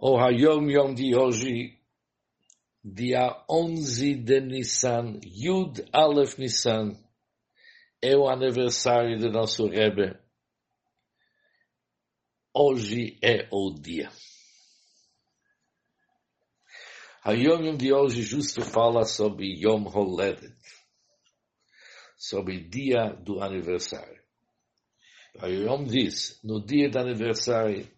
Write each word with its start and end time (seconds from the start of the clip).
O 0.00 0.16
Hayom 0.16 0.70
Yom 0.70 0.94
de 0.94 1.16
hoje, 1.16 1.76
dia 2.84 3.44
11 3.50 4.14
de 4.14 4.40
Nissan, 4.40 5.18
Yud 5.24 5.84
Aleph 5.92 6.38
Nissan, 6.38 6.96
é 8.00 8.16
o 8.16 8.28
aniversário 8.28 9.18
do 9.18 9.28
nosso 9.28 9.66
Rebbe. 9.66 10.16
Hoje 12.54 13.18
é 13.20 13.48
o 13.50 13.74
dia. 13.74 14.08
Hayom 17.24 17.64
Yom 17.64 17.76
de 17.76 17.92
hoje 17.92 18.22
justo 18.22 18.60
fala 18.64 19.04
sobre 19.04 19.46
Yom 19.60 19.84
Holedet, 19.84 20.54
sobre 22.16 22.60
dia 22.60 23.14
do 23.14 23.42
aniversário. 23.42 24.22
Hayom 25.40 25.82
diz, 25.82 26.40
no 26.44 26.64
dia 26.64 26.88
do 26.88 27.00
aniversário, 27.00 27.97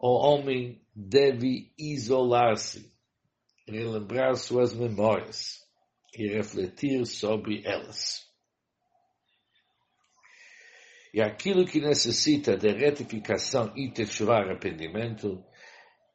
o 0.00 0.16
homem 0.16 0.80
deve 0.94 1.72
isolar-se, 1.78 2.90
relembrar 3.68 4.34
suas 4.36 4.74
memórias 4.74 5.60
e 6.16 6.26
refletir 6.26 7.04
sobre 7.06 7.62
elas. 7.66 8.26
E 11.12 11.20
aquilo 11.20 11.66
que 11.66 11.80
necessita 11.80 12.56
de 12.56 12.68
retificação 12.68 13.76
e 13.76 13.92
techuvá, 13.92 14.38
arrependimento, 14.38 15.44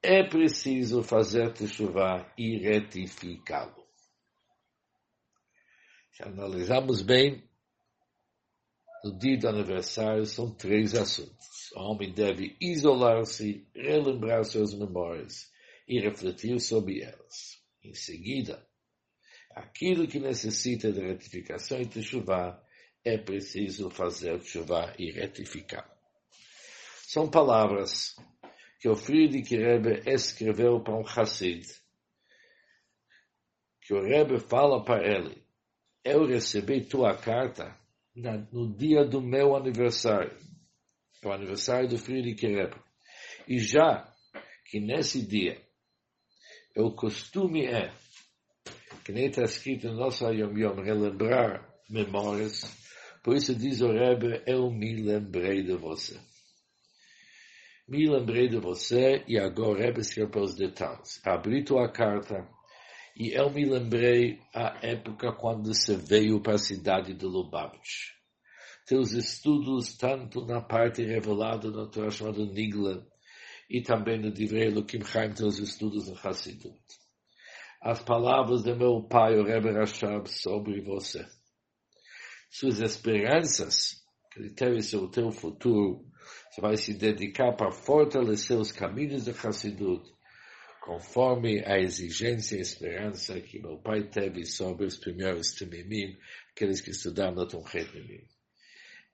é 0.01 0.23
preciso 0.23 1.03
fazer 1.03 1.53
techuvá 1.53 2.33
e 2.37 2.57
retificá-lo. 2.57 3.85
Se 6.11 6.23
analisamos 6.23 7.01
bem, 7.01 7.43
no 9.05 9.15
dia 9.19 9.37
do 9.37 9.47
aniversário 9.47 10.25
são 10.25 10.49
três 10.49 10.95
assuntos. 10.95 11.71
O 11.75 11.79
homem 11.79 12.11
deve 12.11 12.57
isolar-se, 12.59 13.63
relembrar 13.75 14.43
suas 14.43 14.73
memórias 14.73 15.51
e 15.87 15.99
refletir 15.99 16.59
sobre 16.59 17.03
elas. 17.03 17.61
Em 17.83 17.93
seguida, 17.93 18.67
aquilo 19.51 20.07
que 20.07 20.19
necessita 20.19 20.91
de 20.91 21.01
retificação 21.01 21.79
e 21.79 21.85
de 21.85 22.01
chuva 22.01 22.59
é 23.03 23.15
preciso 23.15 23.91
fazer 23.91 24.41
chuva 24.41 24.95
e 24.97 25.11
retificar. 25.11 25.87
São 27.05 27.29
palavras 27.29 28.15
que 28.79 28.89
o 28.89 28.95
Friedrich 28.95 29.55
Rebbe 29.55 30.01
escreveu 30.09 30.79
para 30.79 30.97
um 30.97 31.05
Hassid, 31.05 31.63
que 33.81 33.93
o 33.93 34.01
Rebbe 34.01 34.39
fala 34.39 34.83
para 34.83 35.05
ele, 35.05 35.45
eu 36.03 36.25
recebi 36.25 36.83
tua 36.83 37.15
carta 37.15 37.84
no 38.15 38.75
dia 38.75 39.03
do 39.03 39.21
meu 39.21 39.55
aniversário, 39.55 40.31
é 41.21 41.27
o 41.27 41.31
aniversário 41.31 41.89
do 41.89 41.97
de 41.97 42.47
Rebbe. 42.47 42.79
E 43.47 43.59
já 43.59 44.11
que 44.69 44.79
nesse 44.79 45.25
dia, 45.25 45.61
o 46.77 46.91
costume 46.91 47.65
é, 47.65 47.93
que 49.03 49.11
nem 49.11 49.27
está 49.27 49.43
escrito 49.43 49.87
no 49.87 49.95
nosso 49.95 50.25
Yom 50.31 50.57
Yom, 50.57 50.81
relembrar 50.81 51.67
memórias, 51.89 52.63
por 53.23 53.35
isso 53.35 53.55
diz 53.55 53.81
o 53.81 53.91
Rebbe, 53.91 54.43
eu 54.47 54.69
me 54.71 54.95
lembrei 55.01 55.63
de 55.63 55.75
você. 55.75 56.19
Me 57.87 58.09
lembrei 58.09 58.47
de 58.47 58.57
você 58.57 59.23
e 59.27 59.37
agora 59.37 59.83
Rebbe 59.83 60.01
escreveu 60.01 60.41
os 60.41 60.55
detalhes. 60.55 61.21
Abri 61.23 61.63
tua 61.63 61.91
carta, 61.91 62.47
e 63.15 63.31
eu 63.31 63.49
me 63.49 63.63
lembrei 63.63 64.41
a 64.53 64.77
época 64.85 65.31
quando 65.31 65.73
você 65.73 65.95
veio 65.95 66.41
para 66.41 66.55
a 66.55 66.57
cidade 66.57 67.13
de 67.13 67.25
Lubavitch. 67.25 68.13
Teus 68.85 69.13
estudos, 69.13 69.95
tanto 69.95 70.45
na 70.45 70.61
parte 70.61 71.01
revelada 71.01 71.71
na 71.71 71.87
Torá 71.87 72.09
chamada 72.09 72.45
Nigla, 72.45 73.07
e 73.69 73.81
também 73.81 74.19
no 74.19 74.31
Divrei 74.31 74.67
Elohim 74.67 75.03
Chaim, 75.03 75.33
teus 75.33 75.59
estudos 75.59 76.09
no 76.09 76.17
Hassidut. 76.17 76.77
As 77.81 78.03
palavras 78.03 78.63
do 78.63 78.75
meu 78.75 79.01
pai, 79.07 79.37
o 79.37 79.45
Rebbe 79.45 79.71
Rashab, 79.71 80.29
sobre 80.29 80.81
você. 80.81 81.25
Suas 82.51 82.79
esperanças, 82.79 84.03
ele 84.35 84.51
teve 84.51 84.79
o 84.97 85.09
teu 85.09 85.31
futuro, 85.31 86.05
você 86.51 86.61
vai 86.61 86.77
se 86.77 86.93
dedicar 86.93 87.53
para 87.53 87.71
fortalecer 87.71 88.57
os 88.57 88.71
caminhos 88.71 89.25
do 89.25 89.31
Hassidut, 89.31 90.03
conforme 90.85 91.63
a 91.65 91.79
exigência 91.79 92.57
e 92.57 92.61
esperança 92.61 93.41
que 93.41 93.59
meu 93.59 93.77
pai 93.77 94.03
teve 94.03 94.45
sobre 94.45 94.85
os 94.85 94.95
primeiros 94.95 95.51
Temimim, 95.53 96.15
aqueles 96.51 96.79
que 96.79 96.91
estudaram 96.91 97.33
no 97.33 97.47
Tomchet 97.47 97.91
Mimim. 97.91 98.21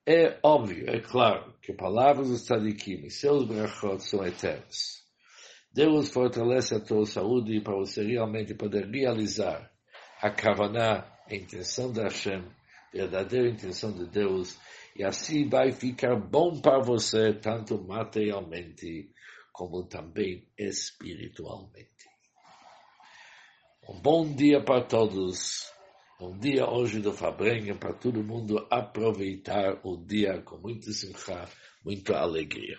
É 0.06 0.38
óbvio, 0.44 0.90
é 0.90 1.00
claro, 1.00 1.56
que 1.62 1.72
palavras 1.72 2.28
dos 2.28 2.44
tzadikim 2.44 3.06
e 3.06 3.10
seus 3.10 3.48
brachot 3.48 4.04
são 4.04 4.26
eternos. 4.26 5.02
Deus 5.74 6.12
fortalece 6.12 6.76
a 6.76 6.82
tua 6.82 7.06
saúde 7.06 7.62
para 7.62 7.78
você 7.78 8.04
realmente 8.04 8.54
poder 8.54 8.90
realizar 8.90 9.72
a 10.22 10.30
kavaná, 10.30 11.08
a 11.26 11.34
intenção 11.34 11.94
da 11.94 12.04
Hashem, 12.04 12.44
a 12.44 12.98
verdadeira 12.98 13.48
intenção 13.48 13.94
de 13.94 14.08
Deus, 14.08 14.58
e 14.94 15.06
assim 15.06 15.48
vai 15.48 15.72
ficar 15.72 16.18
bom 16.18 16.60
para 16.60 16.80
você, 16.84 17.34
tanto 17.34 17.82
materialmente 17.82 19.10
como 19.52 19.84
também 19.84 20.48
espiritualmente. 20.58 22.10
Um 23.90 24.00
bom 24.00 24.34
dia 24.34 24.64
para 24.64 24.84
todos. 24.84 25.72
Um 26.20 26.38
dia 26.38 26.70
hoje 26.70 27.00
do 27.00 27.12
Fabrenha 27.12 27.76
para 27.76 27.94
todo 27.94 28.24
mundo 28.24 28.68
aproveitar 28.70 29.80
o 29.84 29.98
dia 29.98 30.42
com 30.44 30.58
muita 30.58 30.92
simcha, 30.92 31.50
muita 31.84 32.20
alegria. 32.20 32.78